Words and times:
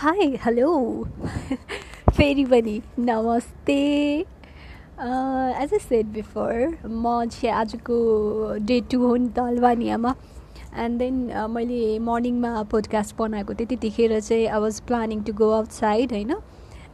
Hi 0.00 0.36
hello 0.44 0.68
फेरि 2.10 2.44
पनि 2.44 2.80
नमस्ते 2.98 3.74
एज 5.62 5.74
अ 5.74 5.78
सेट 5.78 6.06
बिफोर 6.06 6.52
म 6.86 7.24
चाहिँ 7.26 7.50
आजको 7.54 7.98
डे 8.66 8.80
टू 8.90 9.00
हो 9.00 9.14
नि 9.16 9.28
त 9.28 9.40
अल्बानियामा 9.40 10.14
एन्ड 10.76 10.98
देन 10.98 11.18
मैले 11.50 11.98
मर्निङमा 11.98 12.62
पोडकास्ट 12.70 13.16
बनाएको 13.18 13.54
थिएँ 13.54 13.68
त्यतिखेर 13.68 14.18
चाहिँ 14.20 14.46
I 14.46 14.60
was 14.60 14.80
planning 14.88 15.22
to 15.22 15.32
go 15.32 15.50
outside 15.50 16.12
होइन 16.12 16.34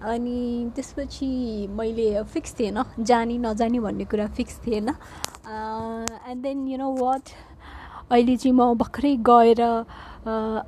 अनि 0.04 0.70
त्यसपछि 0.76 1.30
मैले 1.78 2.22
फिक्स 2.24 2.58
थिएन 2.60 2.82
जाने 3.02 3.38
नजाने 3.38 3.80
भन्ने 3.80 4.04
कुरा 4.04 4.26
फिक्स 4.36 4.60
थिएन 4.66 4.88
and 4.88 6.42
then 6.42 6.68
you 6.68 6.78
know 6.78 6.92
what 6.94 7.30
अहिले 8.10 8.36
चाहिँ 8.36 8.54
म 8.56 8.74
भर्खरै 8.78 9.14
गएर 9.28 9.60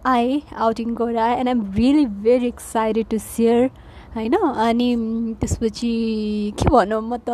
आएँ 0.07 0.41
आउटिङ 0.57 0.95
गएर 0.95 1.17
आएँ 1.17 1.37
and 1.39 1.49
I'm 1.49 1.61
really 1.75 2.07
very 2.25 2.47
excited 2.47 3.07
to 3.11 3.19
share 3.19 3.71
होइन? 4.15 4.35
अनि 4.35 4.89
त्यसपछि 5.41 5.93
के 6.59 6.69
भनौँ 6.71 7.01
म 7.03 7.17
त 7.17 7.31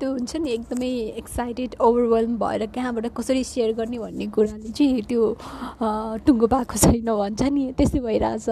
त्यो 0.00 0.08
हुन्छ 0.12 0.36
नि 0.36 0.50
एकदमै 0.50 0.90
एक्साइटेड 1.22 1.74
ओभरवेल्म 1.80 2.36
भएर 2.38 2.66
कहाँबाट 2.74 3.06
कसरी 3.16 3.44
सेयर 3.44 3.72
गर्ने 3.80 3.98
भन्ने 3.98 4.26
कुराले 4.36 4.70
चाहिँ 4.72 5.02
त्यो 5.08 5.22
टुङ्गो 6.26 6.46
पाएको 6.46 6.76
छैन 6.76 7.08
भन्छ 7.08 7.42
नि 7.42 7.72
त्यस्तै 7.78 8.00
भइरहेछ। 8.00 8.46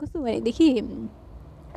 कस्तो 0.00 0.18
भनेदेखि 0.22 0.68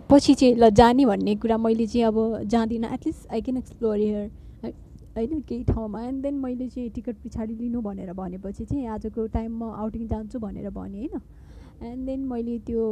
पछि 0.09 0.34
चाहिँ 0.36 0.56
ल 0.56 0.70
जाने 0.70 1.06
भन्ने 1.06 1.36
कुरा 1.42 1.58
मैले 1.58 1.86
चाहिँ 1.88 2.06
अब 2.08 2.17
जाँदिनँ 2.54 2.94
at least 2.94 3.31
I 3.34 3.42
can 3.42 3.58
explore 3.58 3.98
here 3.98 4.30
होइन 5.16 5.40
केही 5.41 5.63
ठाउँमा। 5.63 6.02
एन्ड 6.03 6.22
देन 6.23 6.35
मैले 6.40 6.67
चाहिँ 6.70 6.90
टिकट 6.90 7.16
पछाडि 7.23 7.53
लिनु 7.55 7.81
भनेर 7.81 8.13
भनेपछि 8.13 8.66
चाहिँ 8.66 8.85
आजको 8.88 9.27
टाइम 9.34 9.52
म 9.58 9.72
आउटिङ 9.73 10.08
जान्छु 10.08 10.39
भनेर 10.39 10.70
भने 10.70 10.99
होइन। 10.99 11.22
एन्ड 11.84 12.05
देन 12.05 12.20
मैले 12.27 12.58
त्यो 12.66 12.84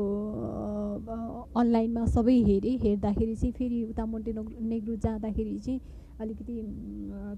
अनलाइनमा 1.55 2.05
सबै 2.05 2.37
हेरेँ। 2.43 2.77
हेर्दाखेरि 2.77 3.35
चाहिँ 3.35 3.51
फेरि 3.53 3.83
उता 3.89 4.05
मोन्टे 4.05 4.31
नेग्रु 4.33 4.95
जाँदाखेरि 4.97 5.57
चाहिँ 5.59 5.79
अलिकति 6.21 6.55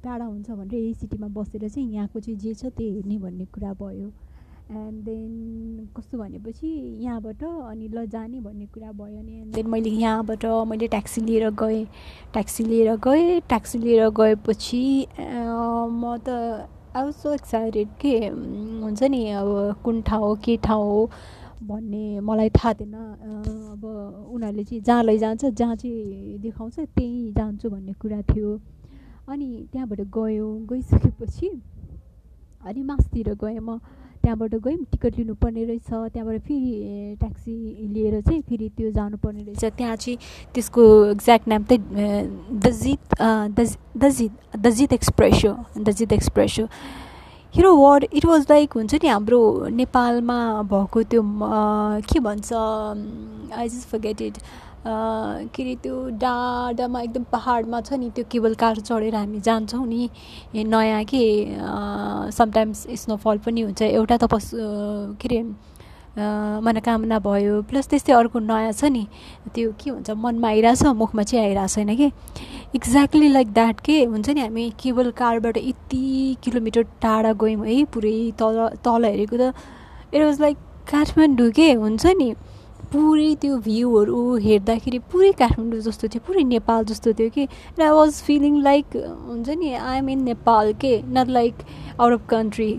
टाढा 0.03 0.25
हुन्छ 0.25 0.50
भनेर 0.52 0.75
यही 0.75 0.94
सिटीमा 0.94 1.28
बसेर 1.31 1.68
चाहिँ 1.70 1.88
यहाँको 1.94 2.20
चाहिँ 2.20 2.40
जे 2.40 2.53
छ 2.53 2.66
त्यही 2.68 2.90
हेर्ने 2.95 3.18
भन्ने 3.18 3.45
कुरा 3.45 3.73
भयो। 3.73 4.12
एन्ड 4.72 5.03
देन 5.06 5.88
कस्तो 5.97 6.17
भनेपछि 6.17 6.67
यहाँबाट 7.03 7.44
अनि 7.44 7.88
ल 7.88 8.06
जाने 8.08 8.39
भन्ने 8.42 8.66
कुरा 8.73 8.92
भयो 8.92 9.19
अनि 9.19 9.33
एन्ड 9.42 9.53
देन 9.56 9.67
मैले 9.69 9.89
यहाँबाट 9.89 10.45
मैले 10.67 10.88
ट्याक्सी 10.88 11.22
लिएर 11.22 11.50
गएँ। 11.61 11.86
ट्याक्सी 12.33 12.64
लिएर 12.64 12.95
गएँ। 13.03 13.39
ट्याक्सी 13.50 13.78
लिएर 13.80 14.09
गएपछि 14.09 14.84
म 15.19 16.17
त 16.28 16.30
आई 16.95 17.11
सो 17.11 17.34
एक्साइटेड 17.34 17.88
के 18.02 18.17
हुन्छ 18.28 19.03
नि 19.03 19.22
अब 19.31 19.81
कुन 19.84 20.02
ठाउँ 20.08 20.23
हो 20.23 20.36
के 20.45 20.58
ठाउँ 20.64 20.84
हो 20.84 21.09
भन्ने 21.64 22.19
मलाई 22.19 22.50
थाहा 22.50 22.73
थिएन। 22.73 22.94
अब 22.94 23.84
उनीहरूले 24.34 24.64
चाहिँ 24.64 24.81
जहाँ 24.81 25.03
लैजान्छ 25.03 25.45
जहाँ 25.45 25.75
चाहिँ 25.75 26.39
देखाउँछ 26.39 26.80
त्यहीँ 26.80 27.31
जान्छु 27.34 27.69
भन्ने 27.69 27.94
कुरा 28.02 28.22
थियो। 28.30 28.59
अनि 29.28 29.47
त्यहाँबाट 29.72 30.02
गयो। 30.14 30.47
गइसकेपछि 30.69 31.50
अनि 32.67 32.84
मासतिर 32.84 33.34
गएँ 33.44 33.59
म। 33.59 33.80
त्यहाँबाट 34.24 34.56
गयौँ 34.56 34.84
टिकट 34.92 35.18
लिनुपर्ने 35.18 35.64
रहेछ। 35.66 35.90
त्यहाँबाट 35.90 36.40
फेरि 36.48 37.16
ट्याक्सी 37.20 37.54
लिएर 37.94 38.22
चाहिँ 38.22 38.42
फेरि 38.50 38.70
त्यो 38.78 38.92
जानुपर्ने 38.92 39.44
रहेछ। 39.44 39.64
त्यहाँ 39.78 39.96
चाहिँ 39.96 40.18
त्यसको 40.54 40.84
एक्ज्याक्ट 41.06 41.48
नाम 41.48 41.64
चाहिँ 41.64 41.82
दजित 42.64 43.22
दजित 44.00 44.32
दजित 44.58 44.94
एक्सप्रेस 44.94 45.46
हो 45.46 45.54
दजित 45.84 46.14
एक्सप्रेस 46.14 46.60
हो। 46.60 46.68
Hero 47.56 47.76
word 47.76 48.04
it 48.14 48.26
was 48.26 48.46
like 48.50 48.74
हुन्छ 48.74 48.94
नि 49.04 49.08
हाम्रो 49.08 49.68
नेपालमा 49.70 50.38
भएको 50.72 51.04
त्यो 51.04 51.22
के 52.10 52.20
भन्छ 52.20 52.54
आई 52.54 53.70
जस्ट 53.70 53.88
फर्गेट 53.90 54.22
इट 54.22 54.38
के 54.88 55.64
अरे 55.64 55.76
त्यो 55.84 55.96
डाँडामा 56.20 57.02
एकदम 57.02 57.24
पहाडमा 57.32 57.82
छ 57.82 57.94
नि 57.94 58.10
त्यो 58.16 58.26
केबल 58.32 58.53
कार 58.59 58.80
चढेर 58.80 59.16
हामी 59.16 59.40
जान्छौँ 59.40 59.86
नि 59.88 60.09
नयाँ 60.56 61.03
के 61.14 61.24
समटाइम्स 62.31 62.85
स्नोफल 63.03 63.38
पनि 63.45 63.61
हुन्छ 63.61 63.81
एउटा 63.81 64.17
त 64.17 64.23
पस 64.34 64.51
के 64.56 65.28
अरे 65.28 65.41
मनोकामना 66.61 67.19
भयो 67.19 67.61
प्लस 67.69 67.88
त्यस्तै 67.89 68.13
अर्को 68.13 68.39
नयाँ 68.39 68.72
छ 68.72 68.85
नि 68.85 69.06
त्यो 69.53 69.72
के 69.81 69.89
हुन्छ 69.89 70.11
मनमा 70.23 70.47
आइरहेछ 70.47 70.84
मुखमा 71.01 71.23
चाहिँ 71.23 71.45
आइरहेको 71.45 71.73
छैन 71.73 71.95
कि? 71.97 72.11
एक्ज्याक्टली 72.75 73.28
लाइक 73.28 73.53
द्याट 73.53 73.79
के 73.85 74.03
हुन्छ 74.06 74.29
नि 74.29 74.41
हामी 74.41 74.69
केबल 74.79 75.11
कारबाट 75.17 75.57
यति 75.57 76.38
किलोमिटर 76.44 76.84
टाढा 77.01 77.34
गयौँ 77.41 77.66
है 77.66 77.84
पुरै 77.94 78.16
तल 78.40 78.57
तल 78.85 79.05
हेरेको 79.05 79.38
त 79.38 79.53
इट 80.13 80.22
वाज 80.22 80.41
लाइक 80.41 80.57
काठमाडौँ 80.91 81.50
के 81.57 81.72
हुन्छ 81.73 82.05
नि 82.22 82.34
पुरै 82.94 83.34
त्यो 83.42 83.58
भ्यूहरू 83.66 84.18
हेर्दाखेरि 84.42 84.98
पुरै 85.12 85.31
काठमाडौँ 85.38 85.80
जस्तो 85.81 86.08
थियो 86.14 86.22
पुरै 86.28 86.44
नेपाल 86.46 86.84
जस्तो 86.86 87.14
थियो 87.18 87.30
कि। 87.36 87.44
आई 87.81 87.90
वाज 87.90 88.22
फिलिङ 88.26 88.62
लाइक 88.62 88.86
हुन्छ 89.30 89.50
नि 89.50 89.74
आइएम 89.74 90.09
इन 90.09 90.22
नेपाल 90.24 90.74
के? 90.81 90.94
Not 91.02 91.28
like 91.30 91.56
out 92.00 92.12
of 92.14 92.28
country 92.30 92.72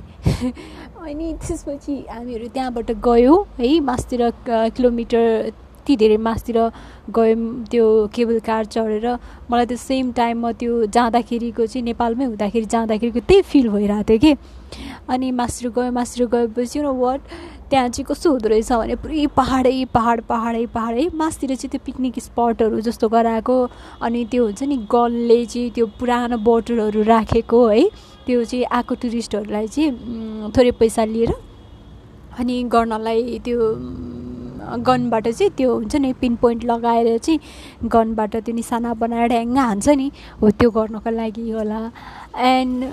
अनि 1.02 1.32
त्यसपछि 1.42 1.94
हामीहरू 2.10 2.48
त्यहाँबाट 2.54 2.90
गयौँ 3.04 3.38
है 3.58 3.78
मासतिर 3.90 4.30
किलोमिटर 4.46 5.24
यति 5.46 5.96
धेरै 6.00 6.16
मासतिर 6.16 6.58
गयौँ 7.10 7.64
त्यो 7.70 7.86
केबल 8.14 8.38
कार 8.46 8.64
चढेर। 8.64 9.06
मलाई 9.50 9.66
त्यो 9.66 9.76
सेम 9.76 10.12
टाइममा 10.16 10.52
त्यो 10.62 10.86
जाँदाखेरिको 10.96 11.66
चाहिँ 11.66 11.84
नेपालमै 11.84 12.24
हुँदाखेरि 12.24 12.66
जाँदाखेरिको 12.74 13.20
त्यही 13.20 13.42
फिल 13.50 13.68
भइरहेको 13.68 14.08
थियो 14.08 14.18
कि। 14.18 14.32
अनि 15.12 15.30
मासतिर 15.30 15.70
गयो 15.76 15.90
मासतिर 15.92 16.26
गएपछि 16.34 16.80
वाट 16.80 17.20
त्यहाँ 17.70 17.88
चाहिँ 17.88 18.04
कस्तो 18.08 18.30
हुँदो 18.30 18.48
रहेछ 18.48 18.72
भने 18.72 18.94
पुरै 19.02 19.26
पहाडै 19.36 19.84
पहाड 19.94 20.20
पहाडै 20.28 20.64
पहाडै 20.74 21.06
मासतिर 21.14 21.54
चाहिँ 21.56 21.70
त्यो 21.70 21.80
पिकनिक 21.86 22.18
स्पटहरू 22.20 22.80
जस्तो 22.86 23.08
गराएको 23.08 23.56
अनि 24.04 24.24
त्यो 24.30 24.44
हुन्छ 24.44 24.62
नि 24.62 24.76
गलले 24.90 25.44
चाहिँ 25.46 25.70
त्यो 25.74 25.86
पुरानो 25.98 26.36
बोटलहरू 26.44 27.02
राखेको 27.02 27.66
है। 27.68 27.82
त्यो 28.26 28.44
चाहिँ 28.44 28.64
आएको 28.64 28.94
टुरिस्टहरूलाई 29.02 29.66
चाहिँ 29.68 30.52
थोरै 30.56 30.70
पैसा 30.80 31.04
लिएर 31.04 31.32
अनि 32.38 32.62
गर्नलाई 32.72 33.38
त्यो 33.44 33.58
गनबाट 34.64 35.28
चाहिँ 35.28 35.50
त्यो 35.56 35.74
हुन्छ 35.74 35.96
नि 35.96 36.12
पिन 36.20 36.36
पोइन्ट 36.42 36.64
लगाएर 36.64 37.18
चाहिँ 37.18 37.88
गनबाट 37.88 38.36
त्यो 38.36 38.54
निसाना 38.54 38.94
बनाएर 39.02 39.28
ढ्याङ्ग 39.28 39.58
हान्छ 39.58 39.88
नि 39.88 40.10
हो 40.40 40.50
त्यो 40.50 40.70
गर्नको 40.70 41.10
लागि 41.10 41.50
होला। 41.50 41.80
एन्ड 42.36 42.84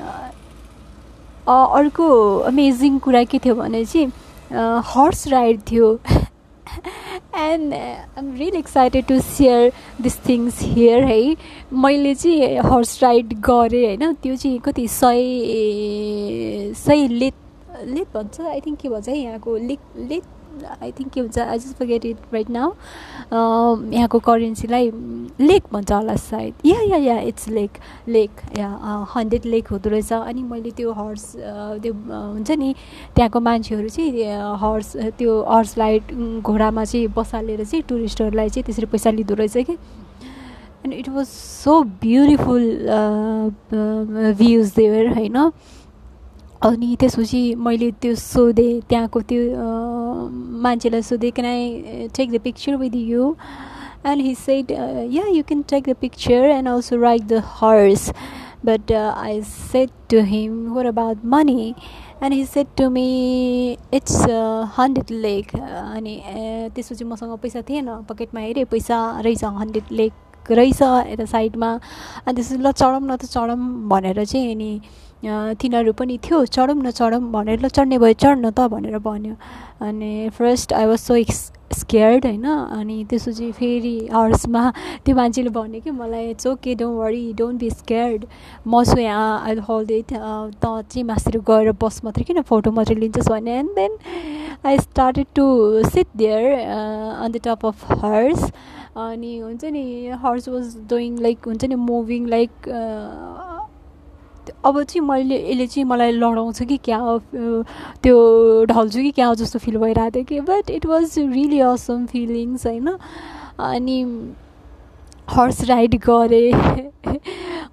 अर्को 1.48 2.08
अमेजिङ 2.50 3.00
कुरा 3.00 3.24
के 3.24 3.40
थियो 3.40 3.56
भने 3.56 3.86
चाहिँ 3.86 4.12
हर्स 4.54 5.28
राइड 5.28 5.62
थियो. 5.72 5.94
And 7.36 7.74
I'm 7.74 8.34
really 8.38 8.58
excited 8.58 9.06
to 9.06 9.20
share 9.20 9.72
this 10.02 10.18
things 10.28 10.62
here 10.62 11.04
है 11.04 11.36
मैले 11.74 12.14
चाहिँ 12.16 12.58
हर्स 12.66 13.02
राइड 13.04 13.34
गरेँ 13.48 13.86
होइन? 13.86 14.14
त्यो 14.14 14.36
चाहिँ 14.36 14.60
कति 14.60 14.88
सय 14.88 16.74
सय 16.78 17.08
लेत 17.08 17.34
लेत 17.86 18.08
भन्छ? 18.16 18.42
आई 18.42 18.60
थिङ्क 18.62 18.80
के 18.80 18.90
भन्छ 18.90 19.08
है 19.10 19.18
यहाँको? 19.18 19.56
लेक 19.58 19.80
लेत 19.98 20.24
आई 20.82 20.92
थिङ्क 20.92 21.12
के 21.14 21.22
भन्छ 21.22 21.38
I 21.40 21.60
just 21.60 21.78
forget 21.78 22.06
it 22.06 22.18
right 22.34 22.50
now 22.50 22.72
यहाँको 23.94 24.20
करेन्सीलाई 24.20 24.92
लेक 25.42 25.64
भन्छ 25.74 25.92
होला 25.92 26.16
सायद। 26.16 26.54
Yeah 26.66 26.82
yeah 26.82 26.98
yeah 26.98 27.20
it's 27.30 27.48
lek 27.50 27.78
lek 28.08 28.32
yeah 28.58 28.68
hundred 29.16 29.46
lek 29.46 29.68
हुँदो 29.68 29.90
रहेछ। 29.90 30.12
अनि 30.14 30.44
मैले 30.44 30.72
त्यो 30.78 30.92
हर्स 30.94 31.26
त्यो 31.36 31.94
हुन्छ 31.94 32.52
नि 32.52 32.74
त्यहाँको 33.16 33.40
मान्छेहरू 33.40 33.90
चाहिँ 33.90 34.12
हर्स 34.62 34.96
त्यो 35.18 35.42
हर्सलाई 35.50 36.00
घोडामा 36.42 36.84
चाहिँ 36.86 37.08
बसालेर 37.18 37.64
चाहिँ 37.66 37.84
टुरिस्टहरूलाई 37.90 38.50
चाहिँ 38.50 38.64
त्यसरी 38.66 38.86
पैसा 38.92 39.12
लिँदो 39.12 39.34
रहेछ 39.36 39.58
कि। 39.58 39.78
And 40.86 40.94
it 40.94 41.10
was 41.10 41.26
so 41.28 41.82
beautiful 42.02 42.64
views 44.38 44.74
there 44.76 45.14
होइन। 45.18 45.38
अनि 46.64 46.96
त्यसपछि 47.00 47.42
मैले 47.58 47.90
त्यो 48.02 48.16
सोधेँ 48.16 48.82
त्यहाँको 48.90 49.20
त्यो 49.30 49.42
मान्छेलाई 50.64 51.02
सोधेँ 51.02 51.32
can 51.34 51.48
I 51.50 52.08
take 52.16 52.32
the 52.32 52.40
picture 52.44 52.76
with 52.78 52.96
you 52.96 53.34
and 54.06 54.22
he 54.22 54.34
said 54.36 54.72
yeah 55.16 55.26
you 55.28 55.44
can 55.48 55.62
take 55.70 55.90
the 55.90 55.96
picture 56.02 56.46
and 56.50 56.68
also 56.70 57.02
ride 57.02 57.24
the 57.34 57.42
horse 57.58 58.10
but 58.66 58.92
I 58.94 59.42
said 59.42 59.90
to 60.12 60.22
him 60.30 60.54
what 60.74 60.86
about 60.86 61.26
money 61.34 61.74
and 62.24 62.34
he 62.34 62.46
said 62.46 62.68
to 62.78 62.90
me 62.90 63.08
it's 63.94 64.22
hundred 64.78 65.18
lek 65.26 65.56
अनि 65.56 66.22
त्यसपछि 66.76 67.04
मसँग 67.04 67.38
पैसा 67.42 67.62
थिएन 67.70 67.94
पकेटमा 68.10 68.40
हेरेँ 68.40 68.66
पैसा 68.72 68.98
रहेछ 69.20 69.44
hundred 69.44 69.92
लेक 69.92 70.14
रहेछ 70.52 70.82
यता 70.82 71.26
साइडमा। 71.26 71.78
अनि 72.28 72.36
त्यसपछि 72.36 72.64
ल 72.64 72.72
चढौँ 72.72 73.02
न 73.02 73.16
त 73.18 73.26
चढौँ 73.26 73.58
भनेर 73.90 74.26
चाहिँ 74.26 74.54
अनि 74.56 74.72
तिनीहरू 75.24 75.94
पनि 75.94 76.18
थियो 76.26 76.46
चढौँ 76.46 76.76
न 76.76 76.92
चढौँ 76.92 77.22
भनेर 77.32 77.66
ल 77.66 77.68
चढ्ने 77.70 77.98
भयो 77.98 78.14
चढ्न 78.14 78.50
त 78.52 78.68
भनेर 78.74 78.98
भन्यो। 79.00 79.36
अनि 79.88 80.30
first 80.38 80.74
I 80.74 80.86
was 80.86 81.00
so 81.00 81.16
ex 81.16 81.52
scared 81.78 82.26
होइन? 82.26 82.46
अनि 82.46 83.04
त्यसपछि 83.10 83.52
फेरि 83.60 83.96
हर्समा 84.14 84.64
त्यो 85.06 85.16
मान्छेले 85.16 85.50
भन्यो 85.50 85.82
कि 85.82 85.92
मलाई 85.92 86.30
it's 86.30 86.48
okay 86.48 86.76
don't 86.76 87.00
worry 87.00 87.34
don't 87.38 87.60
be 87.60 87.70
scared 87.70 88.26
म 88.68 88.84
छु 88.84 88.98
यहाँ 89.00 89.32
आई 89.46 89.54
इट 90.00 90.14
त 90.14 90.66
चाहिँ 90.66 91.04
मासतिर 91.04 91.40
गएर 91.50 91.72
बस 91.84 92.02
मात्रै 92.06 92.24
किन 92.24 92.42
फोटो 92.50 92.72
मात्रै 92.72 92.96
लिन्छस् 92.96 93.30
भने 93.30 93.58
and 93.60 93.72
then 93.76 93.98
I 94.66 94.78
started 94.80 95.28
to 95.36 95.46
sit 95.86 96.08
there 96.18 96.60
on 96.60 97.32
the 97.32 97.42
top 97.46 97.66
of 97.66 97.86
horse 98.04 98.52
अनि 98.98 99.38
हुन्छ 99.40 99.66
नि 99.72 99.86
हर्स 100.24 100.50
वाज 100.50 100.76
डुइङ 100.90 101.18
लाइक 101.22 101.48
हुन्छ 101.48 101.66
नि 101.66 101.76
मुभिङ 101.88 102.28
लाइक 102.30 102.68
अब 104.50 104.82
चाहिँ 104.84 105.08
मैले 105.08 105.38
यसले 105.50 105.68
चाहिँ 105.68 105.86
मलाई 105.88 106.12
लडाउँछ 106.12 106.62
कि 106.64 106.78
क्या 106.78 107.00
त्यो 108.04 108.18
ढल्छु 108.66 109.00
कि 109.02 109.12
क्या 109.12 109.34
जस्तो 109.34 109.60
फिल 109.60 109.78
भइरहेको 109.78 110.12
थियो 110.12 110.24
कि 110.24 110.40
but 110.52 110.70
it 110.72 110.86
was 110.86 111.18
really 111.20 111.60
awesome 111.60 112.06
feelings 112.06 112.66
होइन? 112.68 112.88
अनि 113.60 113.98
हर्स 115.30 115.64
राइड 115.70 115.96
गरेँ। 116.06 116.52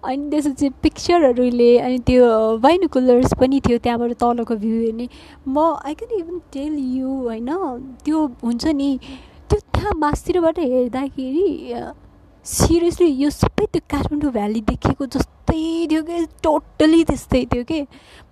अनि 0.04 0.30
त्यसपछि 0.30 0.68
पिक्चरहरूले 0.82 1.78
अनि 1.78 1.98
त्यो 2.06 2.26
बाइनोकुलर्स 2.62 3.34
पनि 3.40 3.60
थियो 3.66 3.78
त्यहाँबाट 3.78 4.12
तलको 4.20 4.54
भ्यू 4.56 4.80
हेर्ने। 4.80 5.08
म 5.48 5.58
I 5.84 5.94
can 5.94 6.18
even 6.18 6.38
tell 6.52 6.74
you 6.98 7.08
होइन 7.08 7.48
त्यो 8.04 8.26
हुन्छ 8.44 8.66
नि 8.66 8.98
त्यो 9.50 9.58
त्यहाँ 9.58 9.92
मासतिरबाट 9.98 10.58
हेर्दाखेरि 10.58 11.48
सिरियसली 12.48 13.06
यो 13.22 13.28
सबै 13.30 13.64
त्यो 13.72 13.80
काठमाडौँ 13.92 14.30
भ्याली 14.32 14.60
देखेको 14.68 15.06
जस्तै 15.14 15.56
थियो 15.90 16.02
कि 16.02 16.16
टोटली 16.42 17.02
त्यस्तै 17.04 17.44
थियो 17.52 17.64
कि। 17.68 17.80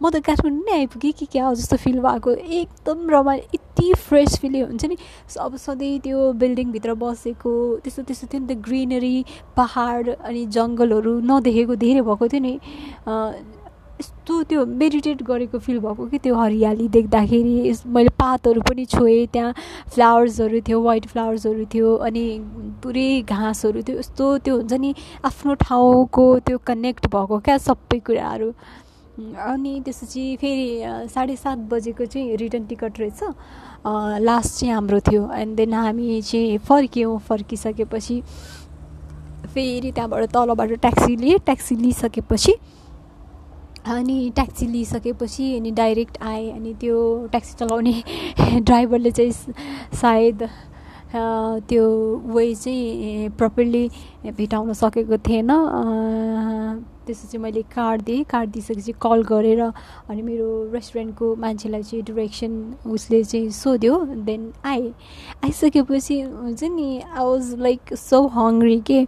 म 0.00 0.08
त 0.08 0.24
काठमाडौँ 0.24 0.64
नै 0.64 0.72
आइपुगेँ 0.72 1.12
कि 1.12 1.26
क्या 1.32 1.52
जस्तो 1.52 1.76
फिल 1.84 2.00
भएको। 2.00 2.30
एकदम 2.60 3.10
रमाइलो 3.12 3.44
यति 3.54 3.92
फ्रेस 4.06 4.38
फिल 4.40 4.56
हुन्छ 4.62 4.84
नि। 4.84 4.96
अब 5.36 5.56
सधैँ 5.60 5.98
त्यो 6.00 6.32
बिल्डिङभित्र 6.32 6.94
बसेको 6.96 7.52
त्यस्तो 7.84 8.02
त्यस्तो 8.08 8.26
थियो 8.32 8.40
नि 8.40 8.48
त 8.48 8.58
ग्रिनरी 8.64 9.16
पहाड 9.56 10.08
अनि 10.16 10.46
जङ्गलहरू 10.56 11.12
नदेखेको 11.28 11.74
धेरै 11.76 12.02
भएको 12.08 12.28
थियो 12.32 12.40
नि। 12.40 12.54
यस्तो 14.00 14.42
त्यो 14.44 14.64
मेडिटेट 14.66 15.22
गरेको 15.22 15.58
फिल 15.58 15.78
भएको 15.80 16.06
कि 16.06 16.18
त्यो 16.18 16.34
हरियाली 16.36 16.88
देख्दाखेरि। 16.88 17.72
मैले 17.96 18.08
पातहरू 18.18 18.60
पनि 18.68 18.84
छोएँ 18.84 19.26
त्यहाँ 19.32 19.52
फ्लावर्सहरू 19.94 20.60
थियो 20.68 20.80
वाइट 20.82 21.06
फ्लावर्सहरू 21.08 21.64
थियो 21.74 21.94
अनि 22.04 22.24
पुरै 22.82 23.22
घाँसहरू 23.22 23.82
थियो। 23.82 23.98
यस्तो 23.98 24.26
त्यो 24.44 24.56
हुन्छ 24.56 24.72
नि 24.72 24.94
आफ्नो 25.24 25.54
ठाउँको 25.64 26.26
त्यो 26.46 26.58
कनेक्ट 26.66 27.06
भएको 27.14 27.38
क्या 27.40 27.56
सबै 27.58 27.98
कुराहरू। 28.06 28.52
अनि 29.16 29.80
त्यसपछि 29.84 30.24
फेरि 30.40 31.08
साढे 31.08 31.36
सात 31.36 31.58
बजेको 31.72 32.04
चाहिँ 32.04 32.36
रिटर्न 32.36 32.64
टिकट 32.68 33.00
रहेछ। 33.00 33.20
लास्ट 34.20 34.60
चाहिँ 34.60 34.74
हाम्रो 34.74 35.00
थियो। 35.00 35.22
एन्ड 35.32 35.56
देन 35.56 35.74
हामी 35.74 36.20
चाहिँ 36.20 36.58
फर्क्यौँ। 36.68 37.18
फर्किसकेपछि 37.28 38.20
फेरि 39.54 39.92
त्यहाँबाट 39.92 40.30
तलबाट 40.32 40.72
ट्याक्सी 40.80 41.16
लिएँ। 41.16 41.38
ट्याक्सी 41.46 41.76
लिइसकेपछि 41.76 42.52
अनि 43.94 44.30
ट्याक्सी 44.34 44.66
लिइसकेपछि 44.66 45.44
अनि 45.56 45.70
डाइरेक्ट 45.70 46.18
आएँ 46.22 46.50
अनि 46.52 46.74
त्यो 46.80 46.96
ट्याक्सी 47.30 47.54
चलाउने 47.58 48.02
ड्राइभरले 48.60 49.10
चाहिँ 49.10 49.32
सायद 50.00 50.48
त्यो 51.68 51.84
वे 52.34 52.54
चाहिँ 52.54 53.28
प्रपरली 53.38 53.88
भेटाउन 54.36 54.72
सकेको 54.72 55.16
थिएन। 55.28 55.50
त्यसपछि 57.06 57.38
मैले 57.38 57.62
कार्ड 57.74 58.02
दिएँ। 58.04 58.24
कार्ड 58.30 58.50
दिइसकेपछि 58.50 58.92
कल 59.02 59.22
गरेर 59.22 59.60
अनि 59.62 60.22
मेरो 60.22 60.48
रेस्टुरेन्टको 60.72 61.34
मान्छेलाई 61.40 61.82
चाहिँ 61.82 62.02
डिरेक्सन 62.04 62.52
उसले 62.90 63.22
चाहिँ 63.24 63.50
सोध्यो। 63.50 63.98
देन 64.26 64.52
आएँ। 64.66 64.92
आइसकेपछि 65.44 66.20
हुन्छ 66.20 66.62
नि 66.64 67.00
I 67.00 67.24
was 67.24 67.54
like 67.60 67.94
so 67.96 68.26
hungry 68.36 68.80
के 68.90 69.00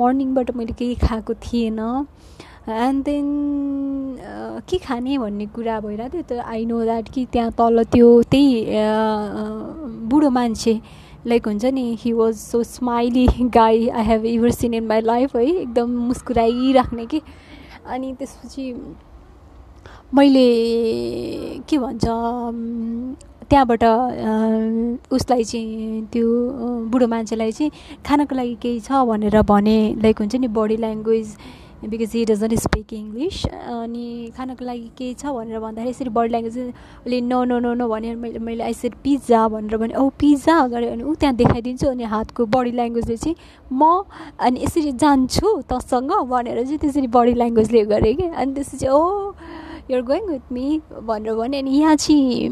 मर्निङबाट 0.00 0.56
मैले 0.56 0.72
केही 0.78 0.94
खाएको 1.06 1.34
थिएन। 1.44 1.80
एन्ड 2.68 3.04
देन 3.04 3.26
के 4.68 4.78
खाने 4.78 5.18
भन्ने 5.18 5.46
कुरा 5.54 5.78
भइरहेको 5.80 6.22
थियो 6.30 6.40
त 6.40 6.44
आई 6.46 6.64
नो 6.66 6.82
द्याट 6.84 7.08
कि 7.14 7.24
त्यहाँ 7.32 7.50
तल 7.58 7.82
त्यो 7.92 8.10
त्यही 8.30 8.64
बुढो 10.10 10.30
मान्छे 10.30 10.74
लाइक 11.26 11.46
हुन्छ 11.46 11.64
नि 11.74 11.84
he 12.00 12.12
was 12.12 12.34
so 12.34 12.62
smiley 12.62 13.26
guy 13.54 13.88
I 13.88 14.04
have 14.04 14.24
ever 14.26 14.50
seen 14.50 14.74
in 14.74 14.86
my 14.86 15.00
life 15.00 15.36
है 15.36 15.44
एकदम 15.46 15.90
मुस्कुराइराख्ने 16.06 17.06
कि। 17.06 17.20
अनि 17.86 18.12
त्यसपछि 18.18 18.72
मैले 20.14 20.48
के 21.68 21.78
भन्छ 21.78 22.04
त्यहाँबाट 23.50 23.84
उसलाई 25.12 25.44
चाहिँ 25.44 26.06
त्यो 26.12 26.26
बुढो 26.90 27.06
मान्छेलाई 27.08 27.52
चाहिँ 27.52 27.70
खानको 28.06 28.34
लागि 28.34 28.54
केही 28.62 28.80
छ 28.80 29.02
भनेर 29.10 29.40
भने 29.50 29.78
लाइक 30.02 30.18
हुन्छ 30.20 30.34
नि 30.36 30.48
body 30.58 30.76
language 30.76 31.36
because 31.82 32.12
he 32.14 32.24
doesn't 32.24 32.54
speak 32.60 32.92
English 32.94 33.44
अनि 33.46 34.30
खानको 34.36 34.64
लागि 34.64 34.90
के 34.98 35.12
छ 35.18 35.26
भनेर 35.36 35.58
भन्दाखेरि 35.60 35.90
यसरी 35.90 36.10
बडी 36.18 36.28
ल्याङ्ग्वेज 36.28 36.58
उसले 36.58 37.20
नो 37.20 37.42
नो 37.44 37.58
नो 37.58 37.72
नो 37.74 37.88
मैले 37.88 38.38
मैले 38.38 38.62
आइसेड 38.64 38.94
पिज्जा 39.04 39.46
भनेर 39.48 39.76
भने 39.76 39.94
औ 39.94 40.08
पिज्जा 40.18 40.56
गरेँ 40.74 40.90
अनि 40.92 41.02
ऊ 41.02 41.14
त्यहाँ 41.14 41.34
देखाइदिन्छु 41.36 41.88
अनि 41.88 42.04
हातको 42.14 42.46
बडी 42.54 42.70
ल्याङ्ग्वेजले 42.78 43.16
चाहिँ 43.16 43.36
म 43.72 44.04
अनि 44.38 44.62
यसरी 44.64 44.92
जान्छु 45.02 45.48
तसँग 45.72 46.12
भनेर 46.30 46.62
चाहिँ 46.62 46.78
त्यसरी 46.78 47.06
बडी 47.18 47.34
ल्याङ्ग्वेजले 47.34 47.84
गरेँ 47.92 48.14
कि। 48.14 48.26
अनि 48.30 48.54
त्यसपछि 48.54 48.86
oh 48.86 49.02
you're 49.90 50.02
going 50.02 50.26
with 50.30 50.52
me 50.52 50.80
भनेर 51.02 51.34
भने 51.34 51.58
अनि 51.58 51.70
यहाँ 51.78 51.96
चाहिँ 51.96 52.48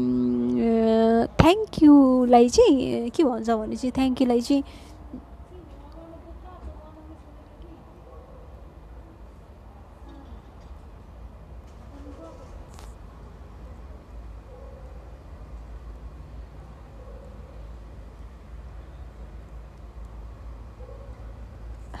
थ्याङ्क 1.41 1.83
युलाई 1.83 2.49
चाहिँ 2.49 3.09
के 3.09 3.23
भन्छ 3.23 3.49
भने 3.49 3.75
चाहिँ 3.75 3.91
थ्याङ्क 3.97 4.21
युलाई 4.21 4.41
चाहिँ 4.41 4.63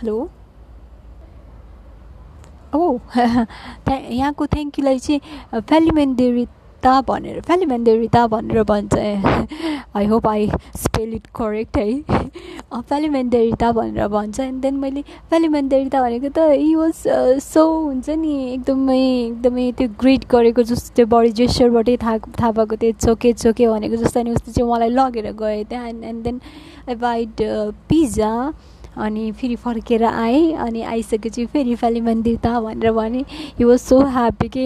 हेलो 0.01 0.17
ओ 2.75 2.97
यहाँको 3.17 4.45
थ्याङ्क 4.53 4.79
युलाई 4.79 4.99
चाहिँ 4.99 5.61
फ्यालिमेन्डेरिता 5.61 6.93
भनेर 7.09 7.41
फ्यालिमेन्डेरिता 7.47 8.25
भनेर 8.27 8.63
भन्छ। 8.71 8.97
I 9.95 10.05
hope 10.05 10.27
I 10.27 10.47
spell 10.85 11.13
it 11.13 11.27
correct 11.35 11.77
है। 11.77 12.01
फ्यालिमेन्डेरिता 12.73 13.71
भनेर 13.71 14.07
भन्छ। 14.07 14.39
एन्ड 14.39 14.61
देन 14.61 14.79
मैले 14.79 15.01
फ्यालिमेन्डेरिता 15.29 16.01
भनेको 16.01 16.29
त 16.29 16.49
इ 16.57 16.73
वाज 16.75 17.03
सो 17.45 17.67
हुन्छ 17.69 18.09
नि 18.09 18.33
एकदमै 18.53 18.99
एकदमै 19.05 19.71
त्यो 19.77 19.87
ग्रिट 20.01 20.25
गरेको 20.31 20.63
जस्तो 20.73 20.95
त्यो 20.95 21.05
बडी 21.13 21.31
जेस्चरबाटै 21.43 21.97
थाहा 22.07 22.17
थाहा 22.41 22.51
भएको 22.57 22.75
त्यो 22.81 22.91
चोके 23.05 23.33
चोके 23.45 23.69
भनेको 23.69 24.03
जस्तो। 24.03 24.19
अनि 24.19 24.31
उस्तो 24.33 24.51
चाहिँ 24.51 24.71
मलाई 24.71 24.89
लगेर 24.97 25.31
गएँ 25.45 25.63
त्यहाँ। 25.69 25.87
And 25.89 26.03
and 26.03 26.23
then 26.23 26.41
I 26.89 26.95
buyed 27.07 27.47
pizza 27.89 28.33
अनि 28.97 29.31
फेरि 29.31 29.55
फर्केर 29.55 30.03
आएँ 30.03 30.53
अनि 30.53 30.81
आइसकेपछि 30.81 31.45
फेरि 31.53 31.75
फाली 31.75 32.01
मन्दिर 32.01 32.37
त 32.45 32.47
भनेर 32.63 32.91
भने 32.91 33.23
हि 33.59 33.63
वाज 33.63 33.79
सो 33.79 33.99
ह्याप्पी 34.15 34.47
कि 34.55 34.65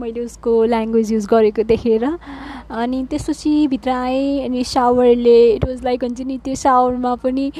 मैले 0.00 0.24
उसको 0.24 0.52
ल्याङ्ग्वेज 0.64 1.12
युज 1.12 1.26
गरेको 1.30 1.62
देखेर। 1.62 2.04
अनि 2.04 3.04
त्यसपछि 3.10 3.66
भित्र 3.68 3.90
आएँ 3.90 4.44
अनि 4.44 4.64
सावरले 4.64 5.38
इट 5.54 5.64
वाज 5.64 5.84
लाइक 5.84 6.04
हुन्छ 6.04 6.20
नि 6.20 6.38
त्यो 6.44 6.54
सावरमा 6.54 7.14
पनि 7.24 7.50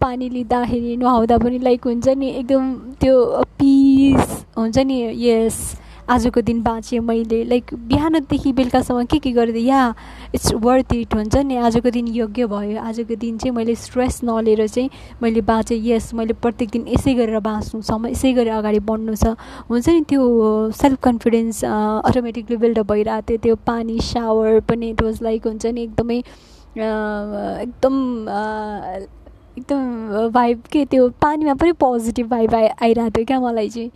पानी 0.00 0.28
लिँदाखेरि 0.28 0.96
नुहाउँदा 0.96 1.38
पनि 1.38 1.58
लाइक 1.58 1.84
हुन्छ 1.86 2.08
नि 2.08 2.28
एकदम 2.30 2.74
त्यो 3.00 3.42
पिस 3.58 4.44
हुन्छ 4.58 4.78
नि 4.78 5.00
यस 5.26 5.60
आजको 6.10 6.40
दिन 6.40 6.62
बाँचेँ 6.62 6.98
मैले। 7.00 7.42
लाइक 7.44 7.74
बिहानदेखि 7.88 8.52
बेलुकासम्म 8.52 9.04
के 9.06 9.18
के 9.18 9.30
गरिदिएँ? 9.32 9.66
या 9.68 9.94
इट्स 10.34 10.52
वर्थ 10.54 10.92
इट 10.94 11.14
हुन्छ 11.14 11.36
नि? 11.36 11.56
आजको 11.56 11.90
दिन 11.90 12.06
योग्य 12.08 12.46
भयो। 12.46 12.80
आजको 12.80 13.14
दिन 13.14 13.38
चाहिँ 13.38 13.54
मैले 13.56 13.74
स्ट्रेस 13.74 14.20
नलिएर 14.24 14.66
चाहिँ 14.66 14.90
मैले 15.22 15.40
बाँचेँ। 15.40 15.78
यस 15.86 16.12
मैले 16.14 16.34
प्रत्येक 16.42 16.70
दिन 16.70 16.86
यसै 16.88 17.14
गरेर 17.14 17.38
बाँच्नु 17.40 17.82
छ। 17.82 17.90
म 17.94 18.06
यसै 18.10 18.32
गरेर 18.32 18.52
अगाडि 18.58 18.80
बढ्नु 18.82 19.14
छ। 19.14 19.36
हुन्छ 19.70 19.88
नि 19.88 20.00
त्यो 20.10 20.22
सेल्फ 20.74 20.98
कन्फिडेन्स 21.02 21.64
अटोमेटिकली 21.64 22.56
बिल्डअप 22.56 22.86
भइरहेको 22.92 23.26
थियो। 23.30 23.38
त्यो 23.38 23.54
पानी 23.66 23.98
सावर 24.02 24.60
पनि 24.66 24.90
इट 24.90 25.02
लाइक 25.22 25.46
हुन्छ 25.46 25.66
नि 25.66 25.82
एकदमै 25.82 26.18
एकदम 26.70 27.94
एकदम 29.60 30.30
भाइब 30.32 30.62
के 30.72 30.84
त्यो 30.90 31.08
पानीमा 31.22 31.54
पनि 31.60 31.72
पोजिटिभ 31.80 32.26
भाइब 32.28 32.54
आइ 32.54 32.68
आइरहेको 32.82 33.10
थियो 33.16 33.24
क्या 33.26 33.40
मलाई 33.40 33.68
चाहिँ। 33.68 33.90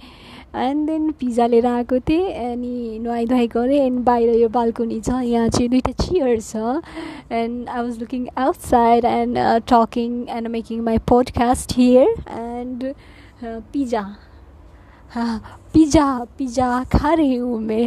एन्ड 0.54 0.86
देन 0.86 1.10
पिज्जा 1.20 1.46
लिएर 1.46 1.66
आएको 1.66 1.98
थिएँ 2.08 2.32
अनि 2.32 2.98
नुहाइ 3.02 3.26
धुवाइ 3.26 3.46
गरेँ 3.54 3.78
एन्ड 3.84 4.00
बाहिर 4.04 4.34
यो 4.40 4.48
बाल्कनी 4.56 5.00
छ 5.00 5.20
यहाँ 5.22 5.48
चाहिँ 5.48 5.68
दुइटा 5.70 5.92
चियर 6.02 6.40
छ। 6.40 6.56
And 7.32 7.68
I 7.68 7.82
was 7.82 7.98
looking 8.00 8.26
outside 8.38 9.04
and 9.04 9.38
talking 9.72 10.12
and 10.36 10.48
making 10.48 10.82
my 10.84 10.98
podcast 11.08 11.76
here 11.78 12.14
and 12.30 12.92
pizza 13.44 14.04
pizza 15.16 16.06
pizza 16.38 16.68
खा 16.92 17.12
रही 17.14 17.34
हूँ 17.36 17.60
मैं 17.62 17.86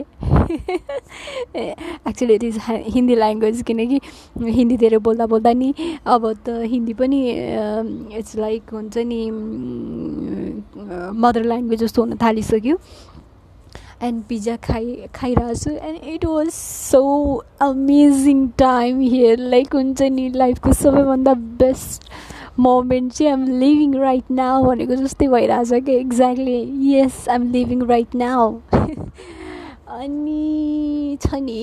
actually 2.07 2.33
it 2.33 2.43
is 2.43 2.57
Hindi 2.67 3.15
language 3.15 3.61
किनकि 3.67 3.99
हिन्दी 4.57 4.77
धेरै 4.77 4.97
बोल्दा 5.07 5.25
बोल्दा 5.33 5.53
नि 5.53 5.73
अब 6.05 6.31
त 6.45 6.61
हिन्दी 6.73 6.93
पनि 6.93 7.19
इट्स 8.17 8.35
लाइक 8.37 8.73
हुन्छ 8.73 8.97
नि 8.97 9.21
मदर 11.21 11.43
ल्याङ्ग्वेज 11.43 11.79
जस्तो 11.83 12.01
हुन 12.01 12.17
थालिसक्यो. 12.21 12.77
एन्ड 14.03 14.23
पिज्जा 14.29 14.55
खाइ 14.63 14.85
खाइरहेको 15.15 15.53
छु 15.55 15.71
and 15.71 15.97
it 16.13 16.25
was 16.25 16.49
so 16.49 17.01
amazing 17.61 18.47
time 18.57 18.99
here 18.99 19.39
like 19.39 19.75
हुन्छ 19.75 20.01
नि 20.01 20.29
लाइफको 20.35 20.73
सबैभन्दा 20.73 21.33
बेस्ट 21.33 22.11
मोमेन्ट 22.59 23.13
चाहिँ 23.13 23.31
आम 23.31 23.43
लिभिङ 23.59 23.93
राइट 24.01 24.31
नाउ 24.31 24.63
भनेको 24.63 24.95
जस्तै 24.95 25.27
भइरहेछ 25.27 25.83
कि? 25.85 25.95
Exactly 25.95 26.59
yes 26.93 27.27
I'm 27.29 27.51
living 27.51 27.81
right 27.89 28.15
now 28.15 28.53
अनि 29.97 31.17
छ 31.21 31.35
नि 31.35 31.53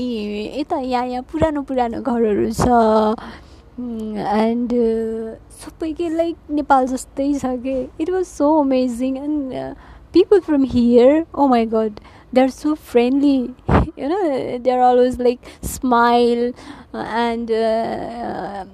यता 0.59 0.79
यहाँ 0.79 1.07
यहाँ 1.07 1.23
पुरानो 1.33 1.63
पुरानो 1.71 2.01
घरहरू 2.01 2.51
छ। 2.53 2.69
एन्ड 3.79 4.73
सबै 5.65 5.93
के 5.93 6.09
लाइक 6.17 6.37
नेपाल 6.51 6.87
जस्तै 6.87 7.33
छ 7.35 7.45
कि? 7.67 7.77
It 8.01 8.11
was 8.11 8.25
so 8.27 8.59
amazing 8.61 9.17
and 9.17 9.53
people 10.13 10.41
from 10.41 10.65
here 10.75 11.25
oh 11.35 11.47
my 11.49 11.67
god 11.75 12.01
they 12.35 12.41
are 12.41 12.51
so 12.51 12.75
friendly 12.75 13.39
know 13.97 14.59
they're 14.63 14.83
always 14.83 15.19
like 15.25 15.45
smile 15.63 16.41
and 17.19 17.51
uh, 17.51 18.65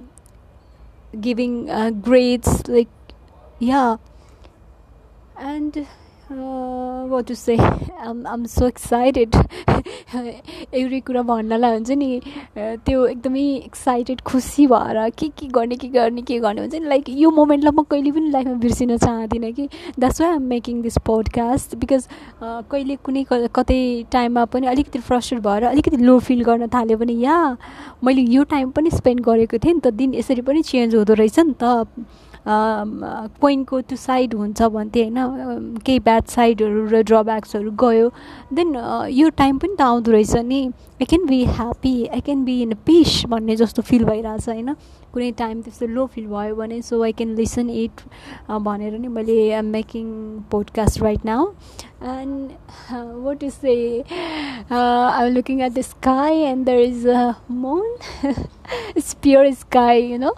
giving 1.19 1.71
uh, 1.71 1.91
grades 1.91 2.67
like 2.69 2.89
yeah. 3.59 3.97
And 5.37 5.87
what 6.33 7.27
to 7.27 7.35
say 7.35 7.57
I'm 7.57 8.27
I'm 8.29 8.45
so 8.47 8.67
excited 8.67 9.37
एउटै 10.75 11.01
कुरा 11.07 11.23
भन्नलाई 11.31 11.73
हुन्छ 11.73 11.91
नि 11.91 12.21
त्यो 12.59 13.07
एकदमै 13.07 13.43
excited 13.57 14.21
खुसी 14.31 14.67
भएर 14.67 15.09
के 15.19 15.29
के 15.39 15.47
गर्ने 15.57 15.77
के 15.77 15.89
गर्ने 15.89 16.23
के 16.23 16.39
गर्ने 16.41 16.61
हुन्छ 16.61 16.75
नि? 16.75 16.87
लाइक 16.89 17.05
यो 17.09 17.31
मोमेन्टलाई 17.31 17.73
म 17.75 17.83
कहिले 17.91 18.13
पनि 18.13 18.31
लाइफमा 18.31 18.55
बिर्सिन 18.63 18.97
चाहदिनँ 18.97 19.53
कि? 19.53 19.69
That's 19.99 20.21
why 20.21 20.31
I'm 20.31 20.43
making 20.55 20.83
this 20.83 20.99
podcast 21.07 21.75
because 21.83 22.09
कहिले 22.43 22.97
कुनै 23.05 23.25
कतै 23.31 23.81
टाइममा 24.13 24.45
पनि 24.55 24.67
अलिकति 24.67 24.99
फ्रस्ट्रेट 25.11 25.43
भएर 25.43 25.65
अलिकति 25.75 25.97
लो 25.97 26.19
फिल 26.31 26.45
गर्न 26.45 26.67
थाल्यो 26.75 26.97
भने 26.99 27.13
या 27.27 27.37
मैले 28.05 28.23
यो 28.23 28.45
टाइम 28.55 28.71
पनि 28.79 28.91
स्पेन्ड 28.91 29.21
गरेको 29.27 29.59
थिएँ 29.59 29.75
नि 29.75 29.81
त 29.81 29.95
दिन 29.99 30.15
यसरी 30.15 30.43
पनि 30.43 30.63
चेन्ज 30.63 30.95
हुँदो 30.95 31.15
रहेछ 31.15 31.39
नि 31.41 31.55
त। 31.63 31.87
कोइनको 32.47 33.81
टु 33.81 33.97
साइड 33.97 34.35
हुन्छ 34.35 34.63
भन्थे 34.63 35.03
होइन 35.03 35.77
केही 35.87 35.99
ब्याड 36.01 36.25
साइडहरू 36.27 36.87
र 36.89 37.03
ड्रब्याक्सहरू 37.03 37.71
गयो। 37.81 38.11
देन 38.53 38.75
यो 39.11 39.29
टाइम 39.37 39.59
पनि 39.59 39.75
त 39.77 39.81
आउँदो 39.83 40.13
रहेछ 40.13 40.37
नि। 40.37 40.63
I 41.01 41.05
can 41.05 41.27
be 41.27 41.45
happy 41.45 42.07
I 42.07 42.21
can 42.21 42.45
be 42.45 42.63
in 42.63 42.75
peace 42.75 43.25
भन्ने 43.27 43.57
जस्तो 43.57 43.83
फिल 43.83 44.05
भइरहेछ 44.05 44.49
होइन? 44.49 44.75
कुनै 45.13 45.33
टाइम 45.33 45.63
त्यस्तो 45.63 45.87
लो 45.87 46.07
फिल 46.07 46.27
भयो 46.27 46.55
भने 46.55 46.83
so 46.83 47.03
I 47.03 47.13
can 47.13 47.35
listen 47.35 47.71
it 47.71 48.01
भनेर 48.51 48.99
नि 48.99 49.09
मैले 49.09 49.49
am 49.51 49.65
making 49.65 50.07
podcast 50.51 51.03
right 51.03 51.25
now 51.25 51.47
and 52.05 52.51
what 53.25 53.43
is 53.43 53.59
a 53.65 54.05
I 54.73 55.29
am 55.29 55.35
looking 55.35 55.63
at 55.63 55.73
the 55.73 55.81
sky 55.81 56.37
and 56.37 56.67
there 56.67 56.81
is 56.81 57.07
a 57.07 57.33
moon 57.51 57.97
it's 58.97 59.15
pure 59.15 59.51
sky 59.53 60.03
you 60.03 60.19
know 60.19 60.35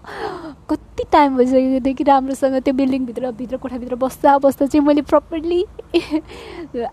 कति 0.71 1.05
time 1.13 1.37
भइसक्यो 1.37 1.95
कि 1.95 2.05
राम्रोसँग 2.05 2.63
त्यो 2.63 2.75
बिल्डिङभित्र 2.75 3.31
भित्र 3.31 3.57
कोठाभित्र 3.57 3.95
बस्दा 3.95 4.39
बस्दा 4.39 4.67
चाहिँ 4.67 4.87
मैले 4.87 5.03
प्रपरली 5.03 5.65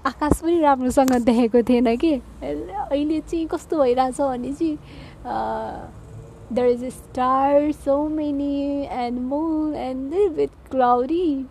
आकाश 0.05 0.39
पनि 0.39 0.59
राम्रोसँग 0.59 1.11
देखेको 1.11 1.61
थिएन 1.61 1.95
कि। 1.97 2.13
अहिले 2.43 3.19
चाहिँ 3.19 3.47
कस्तो 3.59 3.77
भइरहेछ 3.83 4.21
भने 4.21 4.53
चाहिँ 4.53 4.77
there 6.53 6.67
is 6.67 6.83
a 6.83 6.89
star 6.89 7.71
so 7.85 7.97
many 8.09 8.87
and 8.91 9.19
moon 9.21 9.75
and 9.75 10.13
with 10.35 10.69
cloudy 10.71 11.45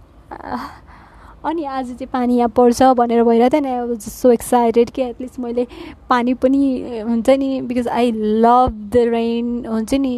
अनि 1.48 1.64
आज 1.64 1.86
चाहिँ 1.86 2.06
पानी 2.12 2.36
यहाँ 2.36 2.48
पर्छ 2.56 2.82
भनेर 2.98 3.22
भइरहेको 3.24 3.50
थियो 3.52 3.60
नि 3.62 3.68
आई 3.68 3.86
वाज 3.88 4.08
सो 4.12 4.30
एक्साइटेड 4.32 4.90
कि 4.90 5.02
एटलिस्ट 5.02 5.38
मैले 5.40 5.66
पानी 6.10 6.34
पनि 6.44 6.62
हुन्छ 7.08 7.28
नि 7.30 7.60
because 7.68 7.88
I 7.88 8.12
love 8.14 8.72
the 8.94 9.04
rain 9.12 9.64
हुन्छ 9.66 9.94
नि 9.94 10.16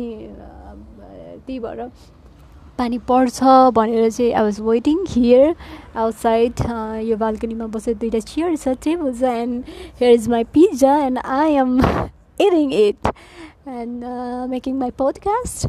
त्यही 1.46 1.58
भएर। 1.60 1.90
पानी 2.80 2.98
पर्छ 3.08 3.42
भनेर 3.76 4.10
चाहिँ 4.10 4.32
I 4.32 4.42
was 4.42 4.60
waiting 4.68 5.04
here 5.08 5.54
outside 5.96 6.60
यो 7.08 7.16
बाल्कनीमा 7.22 7.66
बसेर 7.76 7.94
दुइटा 8.02 8.20
चियर 8.32 8.56
छ 8.56 8.74
टेबल 8.84 9.12
छ 9.20 9.32
and 9.44 9.64
here 10.00 10.12
is 10.12 10.28
my 10.34 10.44
pizza 10.56 10.96
and 11.06 11.18
I 11.38 11.48
am 11.62 11.78
eating 11.80 12.72
it 12.72 13.08
and 13.68 14.04
making 14.50 14.78
my 14.78 14.90
podcast 15.02 15.66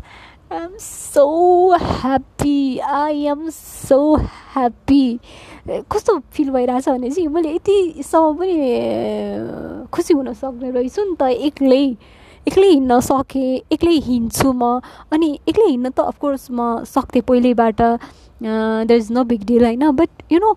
I 0.52 0.64
am 0.64 0.78
so 0.82 1.26
happy 1.82 2.78
I 3.00 3.26
am 3.34 3.50
so 3.58 4.00
happy 4.56 5.04
कस्तो 5.92 6.18
फिल 6.34 6.50
भइरहेछ 6.52 6.90
भने 6.90 7.10
चाहिँ 7.10 7.28
मैले 7.36 7.54
यतिसम्म 7.56 8.34
पनि 8.38 9.88
खुसी 9.94 10.14
हुन 10.14 10.34
सक्ने 10.34 10.72
रहेछु 10.72 11.04
नि 11.04 11.16
त 11.20 11.30
एक्लै। 11.50 11.86
एक्लै 12.48 12.68
हिँड्न 12.68 13.00
सकेँ 13.00 13.62
एक्लै 13.72 13.96
हिँड्छु 14.08 14.52
म। 14.54 14.80
अनि 15.12 15.40
एक्लै 15.50 15.70
हिँड्न 15.70 15.90
त 15.90 16.00
अफकोर्स 16.00 16.48
म 16.52 16.84
सक्थेँ 16.86 17.22
पहिल्यैबाट। 17.22 17.82
There 18.42 18.98
is 18.98 19.12
no 19.12 19.24
big 19.24 19.44
deal 19.46 19.64
होइन? 19.66 19.92
बट 19.94 20.10
यु 20.32 20.40
नो 20.40 20.52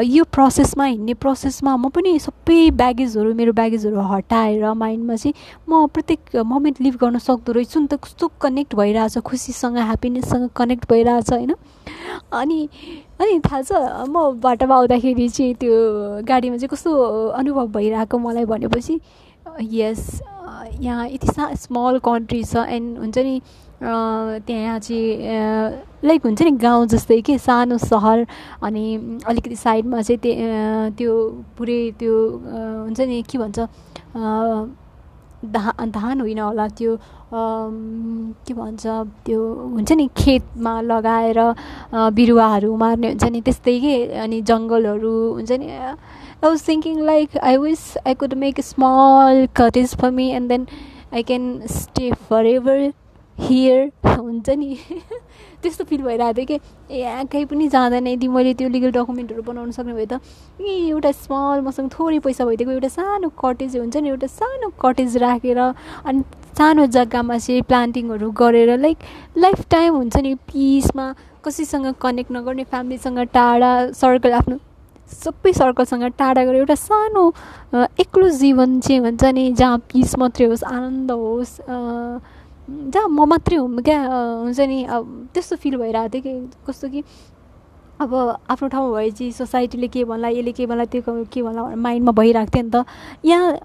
यो 0.00 0.24
प्रोसेसमा 0.32 0.84
हिँड्ने 0.84 1.14
प्रोसेसमा 1.20 1.76
म 1.76 1.88
पनि 1.92 2.18
सबै 2.18 2.70
ब्यागेजहरू 2.72 3.34
मेरो 3.34 3.52
ब्यागेजहरू 3.52 4.00
हटाएर 4.00 4.72
माइन्डमा 4.72 5.16
चाहिँ 5.16 5.34
म 5.68 5.86
प्रत्येक 5.92 6.36
मोमेन्ट 6.40 6.80
लिभ 6.80 6.96
गर्न 6.96 7.18
सक्दो 7.20 7.52
रहेछु। 7.52 7.80
नि 7.80 7.86
त 7.92 8.00
कस्तो 8.00 8.30
कनेक्ट 8.40 8.74
भइरहेछ 8.74 9.18
खुसीसँग 9.20 9.76
ह्याप्पिनेससँग 9.76 10.48
कनेक्ट 10.56 10.88
भइरहेछ 10.88 11.32
होइन? 11.32 11.52
अनि 12.32 12.58
अनि 13.20 13.38
थाहा 13.44 13.62
छ 13.62 13.72
म 14.08 14.40
बाटोमा 14.40 14.74
आउँदाखेरि 14.76 15.28
चाहिँ 15.28 15.54
त्यो 15.60 15.76
गाडीमा 16.24 16.56
चाहिँ 16.56 16.72
कस्तो 16.72 16.90
अनुभव 17.36 17.66
भइरहेको 17.76 18.18
मलाई 18.18 18.44
भनेपछि 18.48 19.00
यस 19.60 20.20
यहाँ 20.80 21.08
यति 21.08 21.26
सा 21.26 21.54
स्मल 21.56 21.98
कन्ट्री 22.04 22.42
छ 22.44 22.64
एन्ड 22.68 22.98
हुन्छ 22.98 23.18
नि 23.18 23.40
त्यहाँ 23.80 24.78
चाहिँ 24.78 26.04
लाइक 26.04 26.24
हुन्छ 26.24 26.42
नि 26.42 26.50
गाउँ 26.58 26.86
जस्तै 26.86 27.20
कि 27.22 27.38
सानो 27.38 27.78
सहर 27.78 28.26
अनि 28.62 28.84
अलिकति 29.26 29.56
साइडमा 29.56 30.02
चाहिँ 30.02 30.90
त्यो 30.92 31.14
पुरै 31.58 31.80
त्यो 31.98 32.14
हुन्छ 32.84 33.00
नि 33.00 33.22
के 33.22 33.38
भन्छ 33.38 33.58
धा 35.46 35.72
धान 35.88 36.20
होइन 36.20 36.38
होला 36.38 36.66
त्यो 36.68 36.96
के 37.30 38.54
भन्छ 38.54 38.86
त्यो 39.26 39.42
हुन्छ 39.72 39.92
नि 39.92 40.08
खेतमा 40.16 40.80
लगाएर 40.82 41.38
बिरुवाहरू 42.10 42.76
मार्ने 42.76 43.08
हुन्छ 43.08 43.24
नि 43.24 43.40
त्यस्तै 43.40 43.78
के 43.80 43.96
अनि 44.18 44.40
जङ्गलहरू 44.42 45.14
हुन्छ 45.32 45.52
नि 45.52 45.66
I 46.44 46.50
was 46.50 46.66
thinking 46.68 47.00
like 47.04 47.36
I 47.38 47.56
wish 47.56 47.80
I 48.06 48.14
could 48.14 48.34
make 48.34 48.60
small 48.60 49.46
cottage 49.56 49.94
for 49.96 50.10
me 50.10 50.28
and 50.30 50.48
then 50.48 50.66
I 51.14 51.22
can 51.22 51.60
stay 51.66 52.10
forever 52.46 52.92
here 53.40 53.90
हुन्छ 54.06 54.50
नि? 54.50 54.78
त्यस्तो 55.62 55.84
फिल 55.84 56.02
भइरहेको 56.02 56.32
थियो 56.38 56.46
कि। 56.46 57.00
ए 57.00 57.24
कहीँ 57.32 57.44
पनि 57.46 57.68
जाँदैन। 57.68 58.06
यदि 58.06 58.28
मैले 58.28 58.54
त्यो 58.54 58.68
लिगल 58.68 58.90
डकुमेन्टहरू 58.92 59.42
बनाउनु 59.42 59.72
सक्ने 59.72 59.94
भए 59.94 60.06
त 60.06 60.20
ए 60.60 60.74
एउटा 60.88 61.12
स्मल 61.12 61.60
मसँग 61.60 61.90
थोरै 61.90 62.18
पैसा 62.18 62.44
भइदिएको 62.44 62.72
एउटा 62.72 62.88
सानो 62.88 63.28
कटेज 63.42 63.76
हुन्छ 63.76 63.96
नि? 63.96 64.08
एउटा 64.08 64.26
सानो 64.26 64.70
कटेज 64.80 65.16
राखेर 65.16 65.58
अनि 65.58 66.22
सानो 66.58 66.86
जग्गामा 66.86 67.38
चाहिँ 67.38 67.62
प्लान्टिङहरू 67.62 68.30
गरेर 68.42 68.76
लाइक 68.78 68.98
लाइफ 69.38 69.68
टाइम 69.70 69.94
हुन्छ 69.94 70.16
नि? 70.16 70.34
पिसमा 70.34 71.14
कसैसँग 71.44 71.94
कनेक्ट 72.02 72.32
नगर्ने 72.32 72.64
फ्यामिलीसँग 72.64 73.18
टाढा 73.34 73.74
सर्कल 73.92 74.32
आफ्नो 74.32 74.58
सबै 75.08 75.52
सर्कलसँग 75.52 76.04
टाढा 76.18 76.44
गरेर 76.44 76.56
एउटा 76.56 76.74
सानो 76.74 77.24
एक्लो 78.00 78.28
जीवन 78.28 78.80
चाहिँ 78.80 79.00
हुन्छ 79.00 79.24
नि 79.24 79.52
जहाँ 79.52 79.78
पिस 79.92 80.18
मात्रै 80.18 80.46
होस् 80.46 80.64
आनन्द 80.64 81.10
होस् 81.10 81.60
जहाँ 82.68 83.08
म 83.08 83.24
मात्रै 83.28 83.56
हुँ 83.56 83.82
क्या 83.82 84.00
हुन्छ 84.02 84.60
नि 84.60 84.84
अब 84.84 85.28
त्यस्तो 85.34 85.56
फिल 85.56 85.76
भइरहेको 85.76 86.08
थियो 86.14 86.22
कि 86.22 86.32
कस्तो 86.66 86.88
कि 86.88 87.02
अब 88.00 88.14
आफ्नो 88.50 88.68
ठाउँमा 88.68 88.96
भएपछि 88.96 89.30
सोसाइटीले 89.32 89.88
के 89.88 90.04
भन्ला 90.04 90.28
यसले 90.28 90.52
के 90.52 90.66
भन्ला 90.66 90.84
त्यो 90.84 91.02
के 91.32 91.42
भन्ला 91.42 91.62
माइन्डमा 91.74 92.12
भइरहेको 92.12 92.50
थियो 92.54 92.62
नि 92.62 92.70
त। 92.70 92.84
यहाँ 93.24 93.58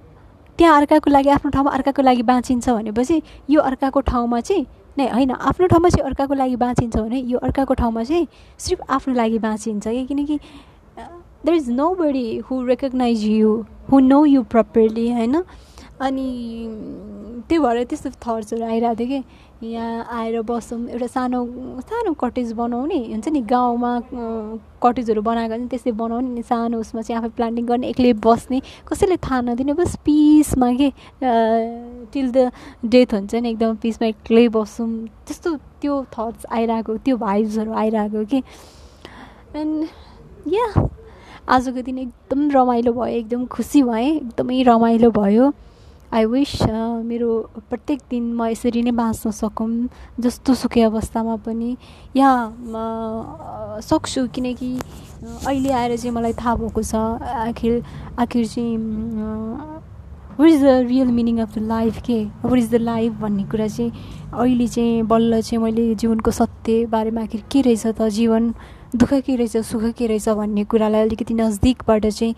त्यहाँ 0.58 0.78
अर्काको 0.78 1.10
लागि 1.12 1.30
आफ्नो 1.30 1.52
ठाउँमा 1.52 1.72
अर्काको 1.72 2.02
लागि 2.02 2.24
बाँचिन्छ 2.24 2.70
भनेपछि 2.70 3.22
यो 3.50 3.62
अर्काको 3.62 4.00
ठाउँमा 4.02 4.40
चाहिँ 4.42 4.66
नै 4.98 5.08
होइन 5.10 5.32
आफ्नो 5.32 5.68
ठाउँमा 5.68 5.90
चाहिँ 5.90 6.06
अर्काको 6.06 6.34
लागि 6.34 6.56
बाँचिन्छ 6.56 6.98
भने 6.98 7.20
यो 7.20 7.38
अर्काको 7.40 7.74
ठाउँमा 7.74 8.04
चाहिँ 8.04 8.28
सिर्फ 8.58 8.82
आफ्नो 8.90 9.14
लागि 9.14 9.40
बाँचिन्छ 9.40 9.88
कि 9.88 10.06
किनकि 10.06 10.40
there 11.46 11.58
is 11.58 11.70
nobody 11.96 12.28
who 12.50 12.62
recognise 12.66 13.24
you 13.26 13.54
who 13.92 14.00
know 14.00 14.26
you 14.26 14.44
properly 14.52 15.12
होइन 15.12 15.44
अनि 16.00 16.28
त्यही 17.50 17.60
भएर 17.60 17.84
त्यस्तो 17.84 18.10
थट्सहरू 18.10 18.64
आइरहेको 18.66 18.96
थियो 19.00 19.22
कि 19.22 19.68
यहाँ 19.68 20.06
आएर 20.12 20.42
बसौँ 20.42 20.80
एउटा 20.90 21.08
सानो 21.08 21.40
सानो 21.82 22.14
कटेज 22.20 22.52
बनाउने 22.54 22.98
हुन्छ 23.12 23.28
नि 23.28 23.42
गाउँमा 23.52 23.92
कटेजहरू 24.84 25.22
बनाएको 25.22 25.56
नि 25.56 25.68
त्यस्तै 25.72 25.92
बनाउने 26.02 26.30
नि 26.30 26.42
सानो 26.44 26.80
उसमा 26.80 27.02
चाहिँ 27.02 27.18
आफै 27.20 27.30
प्लान्टिङ 27.36 27.66
गर्ने 27.66 27.88
एक्लै 27.90 28.14
बस्ने 28.26 28.62
कसैले 28.88 29.18
थाहा 29.28 29.42
नदिने 29.42 29.74
बस 29.74 29.96
पिसमा 30.06 30.72
के 30.82 30.90
टिल 32.14 32.32
द 32.32 32.52
डेथ 32.96 33.14
हुन्छ 33.14 33.36
नि 33.36 33.50
एकदम 33.50 33.76
पिसमा 33.84 34.08
एक्लै 34.08 34.48
बसौँ। 34.56 34.90
त्यस्तो 35.28 35.56
त्यो 35.82 36.04
थट्स 36.16 36.46
आइरहेको 36.52 36.98
त्यो 37.06 37.18
भाइब्सहरू 37.18 37.74
आइरहेको 37.84 38.26
कि। 38.32 38.44
एन्ड 39.56 39.88
या 40.54 40.68
आजको 41.50 41.82
दिन 41.82 41.98
एकदम 42.00 42.50
रमाइलो 42.52 42.92
भयो 42.94 43.06
एकदम 43.06 43.46
खुसी 43.46 43.84
भएँ 43.84 44.10
एकदमै 44.16 44.62
रमाइलो 44.64 45.12
भयो। 45.12 45.54
आई 46.14 46.26
विस 46.26 46.52
मेरो 47.04 47.30
प्रत्येक 47.70 48.00
दिन 48.10 48.24
म 48.34 48.46
यसरी 48.48 48.82
नै 48.84 48.92
बाँच्न 48.92 49.32
सकौँ 49.32 49.70
जस्तो 50.22 50.54
सुकै 50.54 50.82
अवस्थामा 50.84 51.36
पनि। 51.46 51.76
या 52.16 52.30
सक्छु 53.82 54.28
किनकि 54.36 54.70
अहिले 55.48 55.72
आएर 55.72 55.98
चाहिँ 55.98 56.16
मलाई 56.16 56.34
थाहा 56.34 56.56
भएको 56.56 56.82
छ 56.84 56.96
आखिर 57.50 57.84
आखिर 58.20 58.46
चाहिँ 58.48 58.78
what 60.38 60.50
is 60.50 60.64
the 60.64 60.66
real 60.88 61.08
meaning 61.12 61.40
of 61.42 61.58
the 61.58 61.62
life 61.68 62.02
के? 62.06 62.24
वाट 62.46 62.58
इज 62.58 62.70
द 62.72 62.76
लाइफ 62.82 63.14
भन्ने 63.22 63.44
कुरा 63.50 63.68
चाहिँ 63.68 63.92
अहिले 64.34 64.68
चाहिँ 64.68 65.04
बल्ल 65.10 65.42
चाहिँ 65.42 65.64
मैले 65.64 65.94
जीवनको 65.96 66.32
सत्य 66.32 66.86
बारेमा 66.94 67.22
आखिर 67.22 67.44
के 67.52 67.62
रहेछ 67.62 67.86
त 67.88 68.10
जीवन? 68.10 68.54
दुःख 68.96 69.14
के 69.26 69.36
रहेछ 69.36 69.58
सुख 69.66 69.84
के 69.98 70.08
रहेछ 70.08 70.30
भन्ने 70.30 70.64
कुरालाई 70.66 71.02
अलिकति 71.02 71.34
नजदिकबाट 71.34 72.06
चाहिँ 72.08 72.36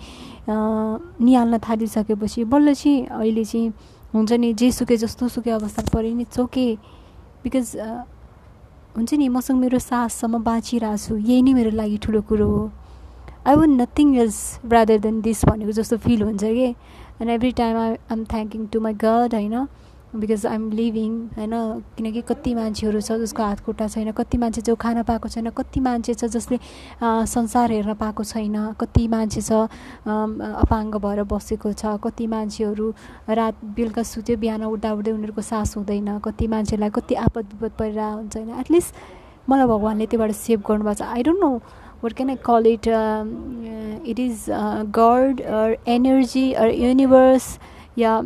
निहाल्न 0.50 1.58
थालिसकेपछि 1.60 2.44
बल्ल 2.48 2.74
चाहिँ 2.74 3.06
अहिले 3.08 3.44
चाहिँ 3.46 3.70
हुन्छ 4.16 4.32
नि 4.32 4.54
जे 4.54 4.72
सुके 4.72 4.98
जस्तो 4.98 5.28
सुके 5.28 5.52
अवस्था 5.52 5.84
परे 5.94 6.14
नि 6.14 6.24
चोके 6.24 6.68
बिकज 7.44 7.76
हुन्छ 8.98 9.14
नि 9.14 9.28
मसँग 9.30 9.60
मेरो 9.60 9.80
साससम्म 9.80 10.44
बाँचिरहेको 10.44 10.98
छु 10.98 11.18
यही 11.18 11.42
नै 11.42 11.54
मेरो 11.54 11.72
लागि 11.76 11.98
ठुलो 12.04 12.22
कुरो 12.24 12.48
हो। 12.48 12.72
I 13.48 13.56
want 13.56 13.82
nothing 13.82 14.16
else 14.18 14.40
brother 14.66 14.98
then 15.00 15.22
this 15.22 15.46
भनेको 15.46 15.72
जस्तो 15.72 15.98
फिल 15.98 16.22
हुन्छ 16.24 16.44
कि? 16.44 16.68
And 17.22 17.30
every 17.30 17.52
time 17.60 17.78
I 17.78 17.92
am 18.12 18.24
thanking 18.26 18.66
to 18.72 18.80
my 18.82 18.94
god 19.04 19.34
होइन? 19.36 19.68
बिकज 20.16 20.46
आइएम 20.46 20.70
लिभिङ 20.72 21.12
होइन 21.38 21.54
किनकि 21.98 22.22
कति 22.24 22.54
मान्छेहरू 22.56 23.02
छ 23.02 23.18
जसको 23.22 23.44
हात 23.44 23.60
खुट्टा 23.62 23.88
छैन 23.88 24.12
कति 24.12 24.38
मान्छे 24.38 24.62
जो 24.62 24.76
खान 24.76 25.02
पाएको 25.04 25.30
छैन 25.30 25.50
कति 25.52 25.80
मान्छे 25.80 26.14
छ 26.14 26.26
जसले 26.32 26.60
संसार 27.28 27.72
हेर्न 27.72 27.94
पाएको 27.96 28.24
छैन 28.24 28.58
कति 28.82 29.08
मान्छे 29.08 29.42
छ 29.42 29.52
अपाङ्ग 30.58 30.96
भएर 30.98 31.24
बसेको 31.26 31.74
छ 31.74 31.96
कति 32.04 32.28
मान्छेहरू 32.28 32.94
रात 33.32 33.64
बेलुका 33.76 34.04
सुत्यो 34.06 34.38
बिहान 34.38 34.64
उठ्दा 34.66 34.94
उठ्दै 34.94 35.12
उनीहरूको 35.12 35.42
सास 35.44 35.78
हुँदैन 35.78 36.20
कति 36.26 36.48
मान्छेलाई 36.50 36.90
कति 36.96 37.16
आपद 37.22 37.54
विपद 37.54 37.78
परिरहेको 37.80 38.18
हुन्छ 38.18 38.38
होइन 38.38 38.60
एटलिस्ट 38.60 39.50
मलाई 39.50 39.68
भगवान्ले 39.68 40.06
त्योबाट 40.08 40.32
सेभ 40.38 40.64
गर्नुभएको 40.68 41.04
छ 41.04 41.10
I 41.10 41.24
don't 41.24 41.44
know 41.44 41.60
call 42.04 42.66
it? 42.66 42.88
Um, 42.88 43.66
uh, 43.66 44.00
it 44.06 44.20
is 44.20 44.50
uh, 44.50 44.84
God 44.84 45.42
or 45.42 45.78
energy 45.88 46.56
or 46.56 46.68
universe. 46.68 47.60
Yeah, 47.96 48.24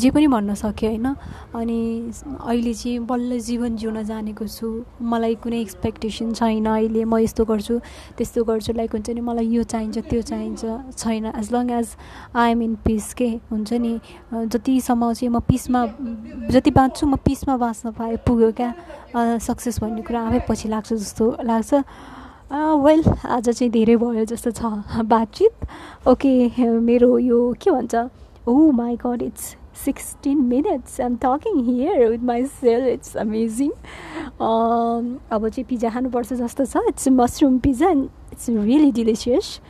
जे 0.00 0.10
पनि 0.10 0.26
भन्न 0.26 0.54
सक्यो 0.54 0.90
होइन? 0.90 1.06
अनि 1.54 1.78
अहिले 2.40 2.72
चाहिँ 2.74 2.98
बल्ल 3.06 3.38
जीवन 3.40 3.76
जिउन 3.76 4.02
जानेको 4.04 4.46
छु। 4.46 4.68
मलाई 5.02 5.34
कुनै 5.42 5.60
एक्सपेक्टेसन 5.60 6.32
छैन। 6.32 6.66
अहिले 6.66 7.04
म 7.04 7.18
यस्तो 7.20 7.44
गर्छु 7.44 7.78
त्यस्तो 8.16 8.44
गर्छु। 8.44 8.72
लाइक 8.72 8.90
हुन्छ 8.92 9.10
नि 9.10 9.20
मलाई 9.20 9.46
यो 9.46 9.62
चाहिन्छ 9.62 9.98
त्यो 10.10 10.22
चाहिन्छ। 10.22 10.62
छैन। 10.96 11.26
As 11.36 11.52
long 11.52 11.70
as 11.70 11.88
I 12.34 12.50
am 12.50 12.62
in 12.62 12.74
peace 12.84 13.12
के 13.14 13.28
हुन्छ 13.50 13.72
नि? 13.72 13.94
जतिसम्म 14.32 15.12
चाहिँ 15.12 15.30
म 15.30 15.40
पिसमा 15.48 15.86
जति 16.50 16.70
बाँच्छु 16.70 17.06
म 17.06 17.16
पिसमा 17.20 17.56
बाँच्न 17.56 17.90
पाएँ 17.92 18.16
पुग्यो 18.26 18.50
क्या। 18.60 19.38
सक्सेस 19.38 19.80
भन्ने 19.80 20.02
कुरा 20.02 20.20
आफै 20.26 20.40
पछि 20.48 20.68
लाग्छ 20.68 20.92
जस्तो 20.92 21.36
लाग्छ। 21.44 21.74
वेल 22.50 23.02
आज 23.26 23.48
चाहिँ 23.50 23.70
धेरै 23.70 23.96
भयो 23.96 24.24
जस्तो 24.24 24.50
छ। 24.50 24.62
बातचित। 25.04 25.52
ओके 26.08 26.32
मेरो 26.80 27.18
यो 27.18 27.38
के 27.62 27.70
भन्छ? 27.70 27.94
ओ 28.48 28.70
my 28.72 28.96
god 28.96 29.22
it's 29.22 29.56
16 29.84 30.48
minutes. 30.48 30.98
I'm 31.00 31.16
talking 31.18 31.64
here 31.64 32.10
with 32.10 32.22
myself. 32.22 32.84
It's 32.94 33.14
amazing. 33.14 33.72
Um, 34.40 35.18
अब 35.32 35.48
चाहिँ 35.48 35.64
पिज्जा 35.68 35.90
खानुपर्छ 35.90 36.32
जस्तो 36.40 36.64
छ। 36.64 36.76
It's 36.88 37.08
mushroom 37.08 37.58
pizza 37.64 37.88
and 37.90 38.08
it's 38.32 38.48
really 38.50 38.90
delicious 38.92 39.60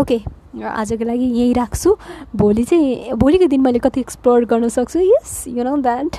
okay 0.00 0.18
आजको 0.66 1.04
लागि 1.04 1.24
यहीँ 1.24 1.54
राख्छु। 1.54 1.96
भोलि 2.36 2.64
चाहिँ 2.64 3.12
भोलिको 3.14 3.46
दिन 3.46 3.60
मैले 3.60 3.78
कति 3.78 4.00
एक्सप्लोर 4.00 4.44
गर्न 4.50 4.68
सक्छु? 4.68 4.98
Yes 5.00 5.44
you 5.48 5.64
know 5.64 5.76
that 5.86 6.16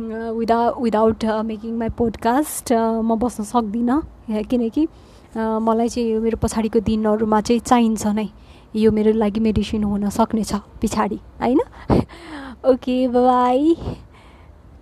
without 0.00 0.82
without 0.82 1.24
making 1.24 1.78
my 1.78 1.88
podcast 1.98 2.72
म 2.72 3.18
बस्न 3.18 3.44
सक्दिनँ। 3.44 4.02
किनकि 4.30 4.86
uh, 4.86 5.58
मलाई 5.60 5.88
चाहिँ 5.88 6.18
मेरो 6.20 6.36
पछाडिको 6.42 6.80
दिनहरूमा 6.80 7.40
चाहिँ 7.40 7.60
चाहिन्छ 7.60 8.06
नै। 8.06 8.28
यो 8.76 8.90
मेरो 8.92 9.12
लागि 9.12 9.40
मेडिसिन 9.40 9.84
हुन 9.84 10.08
सक्नेछ 10.10 10.52
पछाडि 10.82 11.18
होइन? 11.40 11.60
Okay 12.70 12.96
bye 13.08 13.74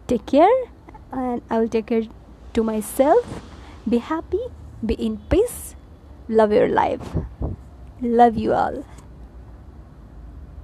take 0.08 0.20
care 0.30 0.50
and 0.50 1.40
I 1.52 1.58
will 1.58 1.68
take 1.68 1.84
care 1.84 2.08
to 2.54 2.62
myself 2.82 3.88
be 3.88 3.98
happy 4.08 4.46
be 4.86 4.94
in 5.06 5.16
peace 5.30 5.74
love 6.30 6.52
your 6.52 6.68
life 6.68 7.16
love 8.02 8.38
you 8.38 8.52
all 8.52 8.82